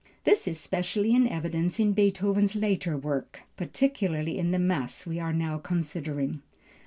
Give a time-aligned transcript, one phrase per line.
[0.23, 5.31] This is specially in evidence in Beethoven's later work, particularly in the mass we are
[5.31, 6.41] now considering.